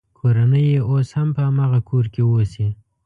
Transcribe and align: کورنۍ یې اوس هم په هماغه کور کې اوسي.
کورنۍ 0.17 0.65
یې 0.73 0.79
اوس 0.89 1.07
هم 1.17 1.29
په 1.35 1.41
هماغه 1.47 1.79
کور 1.89 2.05
کې 2.13 2.21
اوسي. 2.25 2.67